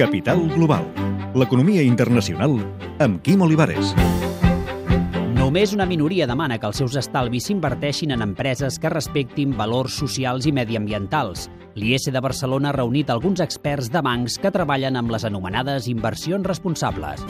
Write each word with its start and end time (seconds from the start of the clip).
Capital 0.00 0.48
Global. 0.48 0.86
L'economia 1.36 1.82
internacional 1.84 2.54
amb 3.04 3.18
Quim 3.20 3.42
Olivares. 3.44 3.90
Només 5.36 5.74
una 5.76 5.84
minoria 5.84 6.24
demana 6.24 6.56
que 6.56 6.64
els 6.70 6.80
seus 6.80 6.96
estalvis 6.96 7.50
s'inverteixin 7.50 8.14
en 8.16 8.24
empreses 8.24 8.78
que 8.80 8.88
respectin 8.88 9.52
valors 9.58 9.98
socials 10.00 10.48
i 10.48 10.54
mediambientals. 10.56 11.50
L'IS 11.76 12.08
de 12.14 12.24
Barcelona 12.24 12.70
ha 12.70 12.78
reunit 12.78 13.12
alguns 13.12 13.44
experts 13.44 13.92
de 13.92 14.00
bancs 14.00 14.38
que 14.40 14.54
treballen 14.56 14.96
amb 14.96 15.12
les 15.12 15.28
anomenades 15.28 15.92
inversions 15.92 16.48
responsables. 16.48 17.20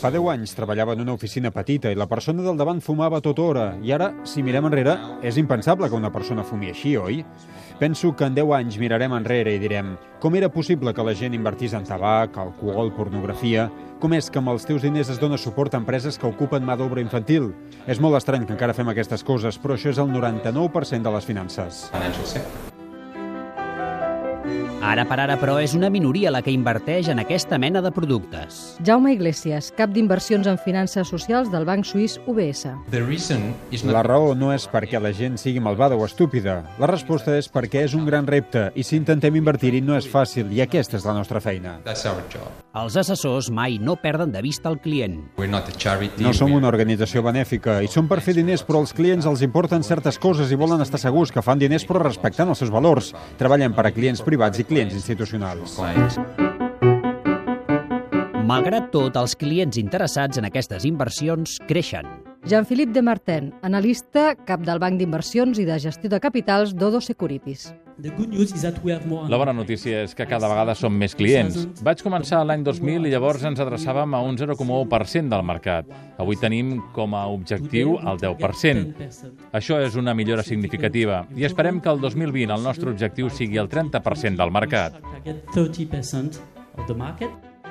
Fa 0.00 0.10
10 0.14 0.28
anys 0.32 0.54
treballava 0.56 0.94
en 0.94 1.02
una 1.02 1.14
oficina 1.16 1.50
petita 1.54 1.90
i 1.90 1.98
la 1.98 2.06
persona 2.10 2.44
del 2.44 2.58
davant 2.58 2.80
fumava 2.84 3.20
tota 3.24 3.42
hora. 3.42 3.66
I 3.82 3.92
ara, 3.96 4.12
si 4.24 4.44
mirem 4.46 4.68
enrere, 4.68 4.96
és 5.26 5.38
impensable 5.40 5.88
que 5.90 5.98
una 5.98 6.12
persona 6.14 6.44
fumi 6.46 6.70
així, 6.70 6.96
oi? 6.96 7.22
Penso 7.80 8.14
que 8.16 8.24
en 8.24 8.36
10 8.36 8.54
anys 8.56 8.78
mirarem 8.80 9.12
enrere 9.16 9.56
i 9.56 9.60
direm 9.60 9.96
com 10.22 10.34
era 10.34 10.48
possible 10.48 10.94
que 10.94 11.04
la 11.04 11.14
gent 11.14 11.34
invertís 11.36 11.74
en 11.76 11.84
tabac, 11.84 12.38
alcohol, 12.38 12.94
pornografia... 12.96 13.70
Com 13.96 14.12
és 14.12 14.26
que 14.28 14.36
amb 14.36 14.50
els 14.52 14.66
teus 14.68 14.82
diners 14.84 15.08
es 15.08 15.16
dona 15.16 15.38
suport 15.40 15.72
a 15.72 15.80
empreses 15.80 16.18
que 16.20 16.28
ocupen 16.28 16.66
mà 16.68 16.76
d'obra 16.76 17.00
infantil? 17.00 17.48
És 17.88 17.96
molt 17.96 18.20
estrany 18.20 18.44
que 18.44 18.52
encara 18.52 18.76
fem 18.76 18.92
aquestes 18.92 19.24
coses, 19.24 19.56
però 19.56 19.80
això 19.80 19.88
és 19.88 20.04
el 20.04 20.12
99% 20.12 21.00
de 21.00 21.16
les 21.16 21.32
finances. 21.32 21.86
Ara 24.86 25.02
per 25.02 25.16
ara, 25.18 25.34
però, 25.34 25.56
és 25.58 25.72
una 25.74 25.88
minoria 25.90 26.30
la 26.30 26.44
que 26.46 26.52
inverteix 26.54 27.08
en 27.10 27.18
aquesta 27.18 27.56
mena 27.58 27.80
de 27.82 27.90
productes. 27.90 28.76
Jaume 28.86 29.16
Iglesias, 29.16 29.72
cap 29.74 29.90
d'inversions 29.90 30.46
en 30.46 30.60
finances 30.62 31.10
socials 31.10 31.48
del 31.50 31.64
banc 31.66 31.82
suís 31.82 32.20
UBS. 32.30 32.68
La 33.90 34.04
raó 34.06 34.36
no 34.38 34.52
és 34.54 34.68
perquè 34.70 35.00
la 35.02 35.10
gent 35.10 35.40
sigui 35.42 35.58
malvada 35.58 35.98
o 35.98 36.04
estúpida. 36.06 36.60
La 36.78 36.86
resposta 36.86 37.34
és 37.34 37.50
perquè 37.50 37.82
és 37.82 37.96
un 37.98 38.04
gran 38.06 38.30
repte 38.30 38.68
i 38.78 38.84
si 38.86 38.94
intentem 39.00 39.34
invertir-hi 39.40 39.80
no 39.82 39.96
és 39.98 40.06
fàcil 40.06 40.54
i 40.54 40.62
aquesta 40.62 41.00
és 41.00 41.08
la 41.08 41.16
nostra 41.18 41.42
feina. 41.42 41.80
Els 42.76 43.00
assessors 43.02 43.50
mai 43.50 43.80
no 43.82 43.96
perden 43.98 44.30
de 44.30 44.44
vista 44.44 44.70
el 44.70 44.78
client. 44.78 45.18
No 46.22 46.34
som 46.36 46.54
una 46.54 46.70
organització 46.70 47.24
benèfica 47.26 47.80
i 47.82 47.90
som 47.90 48.06
per 48.06 48.20
fer 48.22 48.36
diners, 48.38 48.62
però 48.62 48.84
als 48.84 48.94
clients 48.94 49.26
els 49.26 49.42
importen 49.42 49.82
certes 49.82 50.20
coses 50.22 50.54
i 50.54 50.60
volen 50.60 50.84
estar 50.84 51.02
segurs 51.02 51.34
que 51.34 51.42
fan 51.42 51.58
diners 51.58 51.88
però 51.88 52.04
respectant 52.04 52.54
els 52.54 52.62
seus 52.62 52.70
valors. 52.70 53.10
Treballen 53.40 53.74
per 53.74 53.88
a 53.88 53.94
clients 53.96 54.22
privats 54.22 54.60
i 54.60 54.62
clients 54.62 54.75
institucionals. 54.84 55.78
Malgrat 58.46 58.92
tot, 58.94 59.16
els 59.18 59.34
clients 59.38 59.80
interessats 59.80 60.38
en 60.38 60.46
aquestes 60.50 60.86
inversions 60.86 61.58
creixen. 61.66 62.25
Jean-Philippe 62.46 62.92
de 62.92 63.02
Martin, 63.02 63.54
analista, 63.62 64.36
cap 64.46 64.62
del 64.62 64.78
Banc 64.78 65.00
d'Inversions 65.00 65.58
i 65.58 65.64
de 65.66 65.80
Gestió 65.82 66.06
de 66.12 66.20
Capitals 66.22 66.76
d'Odo 66.78 67.00
Securities. 67.02 67.72
La 67.98 69.40
bona 69.40 69.54
notícia 69.56 70.04
és 70.04 70.14
que 70.14 70.28
cada 70.30 70.46
vegada 70.46 70.76
som 70.78 70.94
més 70.94 71.16
clients. 71.18 71.58
Vaig 71.82 72.04
començar 72.06 72.44
l'any 72.46 72.62
2000 72.62 73.08
i 73.08 73.10
llavors 73.10 73.42
ens 73.50 73.58
adreçàvem 73.58 74.14
a 74.14 74.22
un 74.22 74.38
0,1% 74.38 75.34
del 75.34 75.42
mercat. 75.42 75.90
Avui 76.22 76.38
tenim 76.38 76.76
com 76.94 77.18
a 77.18 77.26
objectiu 77.34 77.96
el 77.98 78.22
10%. 78.22 79.10
Això 79.50 79.82
és 79.82 79.98
una 79.98 80.14
millora 80.14 80.46
significativa 80.46 81.24
i 81.34 81.50
esperem 81.50 81.82
que 81.82 81.90
el 81.90 81.98
2020 82.04 82.54
el 82.54 82.62
nostre 82.62 82.94
objectiu 82.94 83.26
sigui 83.26 83.58
el 83.58 83.72
30% 83.72 84.38
del 84.38 84.54
mercat. 84.54 85.02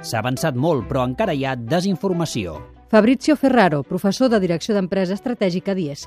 S'ha 0.03 0.19
avançat 0.19 0.57
molt, 0.59 0.89
però 0.89 1.07
encara 1.07 1.33
hi 1.33 1.45
ha 1.45 1.55
desinformació. 1.55 2.74
Fabrizio 2.87 3.35
Ferraro, 3.35 3.81
professor 3.83 4.29
de 4.29 4.39
Direcció 4.39 4.75
d'Empresa 4.75 5.15
Estratègica 5.17 5.73
d'IS. 5.73 6.05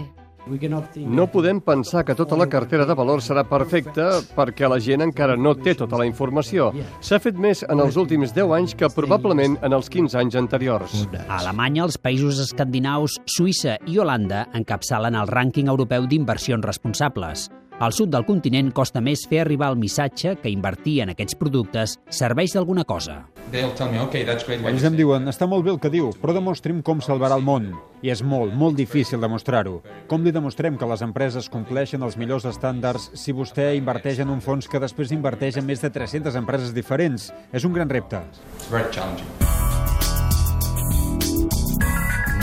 No 1.05 1.27
podem 1.29 1.59
pensar 1.61 2.05
que 2.07 2.15
tota 2.17 2.37
la 2.39 2.47
cartera 2.49 2.87
de 2.89 2.95
valors 2.97 3.27
serà 3.29 3.43
perfecta 3.45 4.07
perquè 4.37 4.71
la 4.71 4.79
gent 4.81 5.05
encara 5.05 5.37
no 5.37 5.53
té 5.59 5.75
tota 5.77 5.99
la 6.01 6.07
informació. 6.09 6.71
S'ha 7.05 7.19
fet 7.21 7.37
més 7.37 7.65
en 7.69 7.83
els 7.85 7.99
últims 8.01 8.33
10 8.33 8.57
anys 8.57 8.77
que 8.79 8.89
probablement 8.95 9.59
en 9.61 9.77
els 9.77 9.91
15 9.93 10.17
anys 10.23 10.39
anteriors. 10.41 11.05
A 11.27 11.43
Alemanya, 11.43 11.85
els 11.85 12.01
països 12.01 12.41
escandinaus, 12.47 13.19
Suïssa 13.27 13.77
i 13.85 13.99
Holanda 13.99 14.47
encapçalen 14.57 15.19
el 15.19 15.29
rànquing 15.29 15.69
europeu 15.69 16.09
d'inversions 16.09 16.65
responsables. 16.65 17.51
Al 17.79 17.93
sud 17.93 18.11
del 18.11 18.25
continent 18.27 18.73
costa 18.75 18.99
més 18.99 19.21
fer 19.31 19.39
arribar 19.45 19.69
el 19.71 19.77
missatge 19.79 20.33
que 20.43 20.51
invertir 20.51 20.97
en 21.05 21.13
aquests 21.13 21.37
productes 21.39 21.93
serveix 22.11 22.57
d'alguna 22.57 22.83
cosa. 22.83 23.21
Ells 23.55 24.87
em 24.89 24.97
diuen, 24.99 25.31
està 25.31 25.47
molt 25.47 25.63
bé 25.63 25.71
el 25.71 25.79
que 25.79 25.93
diu, 25.95 26.11
però 26.19 26.35
demostri'm 26.35 26.83
com 26.83 26.99
salvarà 26.99 27.39
el 27.39 27.47
món. 27.47 27.71
I 28.03 28.11
és 28.11 28.25
molt, 28.27 28.51
molt 28.59 28.75
difícil 28.77 29.23
demostrar-ho. 29.23 29.79
Com 30.11 30.27
li 30.27 30.35
demostrem 30.35 30.75
que 30.79 30.91
les 30.91 31.05
empreses 31.07 31.47
compleixen 31.49 32.03
els 32.03 32.19
millors 32.19 32.49
estàndards 32.51 33.13
si 33.15 33.33
vostè 33.33 33.71
inverteix 33.79 34.25
en 34.27 34.35
un 34.35 34.43
fons 34.43 34.67
que 34.67 34.83
després 34.83 35.15
inverteix 35.15 35.63
en 35.63 35.71
més 35.71 35.85
de 35.85 35.95
300 35.95 36.35
empreses 36.35 36.75
diferents? 36.75 37.31
És 37.55 37.63
un 37.65 37.79
gran 37.79 37.89
repte. 37.95 38.27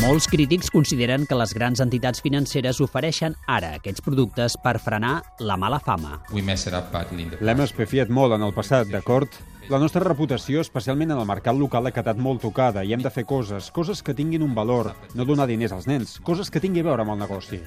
Molts 0.05 0.27
crítics 0.29 0.67
consideren 0.69 1.23
que 1.25 1.33
les 1.33 1.49
grans 1.57 1.79
entitats 1.81 2.21
financeres 2.21 2.77
ofereixen 2.83 3.33
ara 3.49 3.71
aquests 3.79 4.03
productes 4.05 4.53
per 4.61 4.75
frenar 4.77 5.15
la 5.41 5.55
mala 5.57 5.79
fama. 5.81 6.19
L'hem 6.29 7.63
espefiat 7.65 8.13
molt 8.13 8.37
en 8.37 8.45
el 8.45 8.53
passat, 8.53 8.91
d'acord? 8.93 9.33
La 9.65 9.79
nostra 9.81 10.03
reputació, 10.03 10.61
especialment 10.61 11.09
en 11.09 11.17
el 11.17 11.25
mercat 11.25 11.57
local, 11.57 11.87
ha 11.89 11.93
quedat 11.93 12.19
molt 12.21 12.43
tocada 12.45 12.83
i 12.85 12.93
hem 12.93 13.01
de 13.01 13.09
fer 13.09 13.23
coses, 13.25 13.71
coses 13.73 14.03
que 14.05 14.13
tinguin 14.13 14.45
un 14.45 14.53
valor, 14.53 14.91
no 15.17 15.25
donar 15.25 15.47
diners 15.49 15.73
als 15.73 15.87
nens, 15.89 16.19
coses 16.27 16.53
que 16.53 16.61
tingui 16.61 16.83
a 16.83 16.87
veure 16.91 17.01
amb 17.01 17.15
el 17.15 17.23
negoci. 17.23 17.63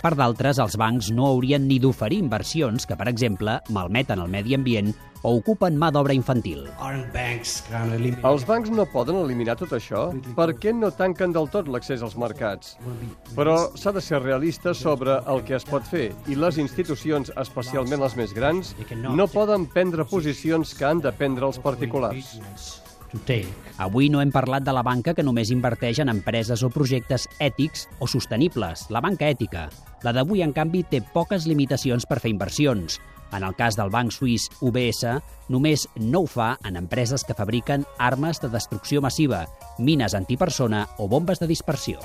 Per 0.00 0.14
d'altres, 0.16 0.62
els 0.64 0.78
bancs 0.80 1.12
no 1.12 1.28
haurien 1.28 1.68
ni 1.68 1.76
d'oferir 1.82 2.22
inversions 2.24 2.88
que, 2.88 2.96
per 2.96 3.10
exemple, 3.12 3.60
malmeten 3.68 4.24
el 4.24 4.32
medi 4.32 4.56
ambient 4.56 4.94
o 5.22 5.34
ocupen 5.36 5.76
mà 5.76 5.90
d'obra 5.92 6.14
infantil. 6.16 6.64
Els 6.80 8.46
bancs 8.48 8.70
no 8.72 8.86
poden 8.88 9.18
eliminar 9.20 9.56
tot 9.60 9.74
això? 9.76 10.08
Per 10.36 10.48
què 10.60 10.72
no 10.76 10.90
tanquen 10.96 11.34
del 11.36 11.50
tot 11.52 11.68
l'accés 11.68 12.02
als 12.02 12.16
mercats? 12.20 12.76
Però 13.36 13.56
s'ha 13.76 13.92
de 13.92 14.00
ser 14.04 14.22
realista 14.22 14.74
sobre 14.74 15.18
el 15.28 15.44
que 15.44 15.58
es 15.58 15.66
pot 15.68 15.84
fer 15.86 16.10
i 16.30 16.38
les 16.38 16.58
institucions, 16.62 17.32
especialment 17.36 18.00
les 18.00 18.16
més 18.16 18.34
grans, 18.36 18.74
no 18.96 19.28
poden 19.30 19.66
prendre 19.68 20.06
posicions 20.30 20.74
que 20.78 20.84
han 20.84 21.00
de 21.02 21.10
prendre 21.12 21.46
els 21.46 21.58
particulars. 21.58 22.36
Avui 23.82 24.08
no 24.12 24.20
hem 24.22 24.30
parlat 24.30 24.62
de 24.62 24.72
la 24.72 24.84
banca 24.86 25.14
que 25.16 25.24
només 25.26 25.50
inverteix 25.50 25.98
en 25.98 26.12
empreses 26.12 26.62
o 26.62 26.70
projectes 26.70 27.26
ètics 27.42 27.88
o 27.98 28.06
sostenibles, 28.06 28.86
la 28.94 29.02
banca 29.02 29.26
ètica. 29.26 29.66
La 30.06 30.12
d'avui, 30.14 30.44
en 30.46 30.54
canvi, 30.54 30.84
té 30.86 31.00
poques 31.02 31.48
limitacions 31.50 32.06
per 32.06 32.20
fer 32.22 32.30
inversions. 32.30 33.00
En 33.34 33.42
el 33.46 33.56
cas 33.58 33.74
del 33.78 33.90
banc 33.90 34.14
suís 34.14 34.46
UBS, 34.62 35.16
només 35.50 35.88
no 35.98 36.22
ho 36.22 36.30
fa 36.30 36.52
en 36.66 36.78
empreses 36.78 37.26
que 37.26 37.34
fabriquen 37.34 37.86
armes 37.98 38.38
de 38.42 38.52
destrucció 38.54 39.02
massiva, 39.02 39.48
mines 39.78 40.14
antipersona 40.14 40.86
o 40.98 41.10
bombes 41.10 41.42
de 41.42 41.50
dispersió. 41.50 41.98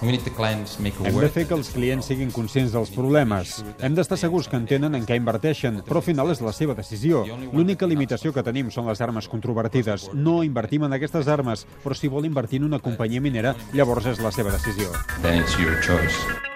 Hem 0.00 1.16
de 1.18 1.28
fer 1.32 1.44
que 1.48 1.56
els 1.56 1.70
clients 1.74 2.06
siguin 2.10 2.30
conscients 2.34 2.74
dels 2.74 2.92
problemes. 2.94 3.58
Hem 3.82 3.96
d'estar 3.98 4.18
segurs 4.20 4.48
que 4.50 4.58
entenen 4.60 4.94
en 4.94 5.06
què 5.08 5.18
inverteixen, 5.18 5.80
però 5.86 6.02
al 6.02 6.06
final 6.06 6.30
és 6.34 6.42
la 6.44 6.54
seva 6.54 6.76
decisió. 6.78 7.24
L'única 7.52 7.88
limitació 7.90 8.32
que 8.34 8.44
tenim 8.46 8.70
són 8.74 8.86
les 8.90 9.02
armes 9.04 9.28
controvertides. 9.28 10.10
No 10.14 10.42
invertim 10.46 10.86
en 10.86 10.94
aquestes 10.98 11.28
armes, 11.28 11.66
però 11.84 11.98
si 11.98 12.10
vol 12.12 12.28
invertir 12.30 12.62
en 12.62 12.70
una 12.70 12.82
companyia 12.82 13.24
minera, 13.24 13.56
llavors 13.74 14.06
és 14.14 14.22
la 14.22 14.30
seva 14.34 14.54
decisió. 14.54 14.92
Then 15.22 15.42
it's 15.42 15.58
your 15.58 15.74
choice. 15.82 16.47